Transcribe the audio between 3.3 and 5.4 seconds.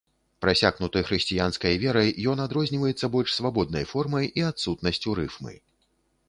свабоднай формай і адсутнасцю